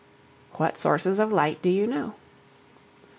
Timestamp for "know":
1.85-2.15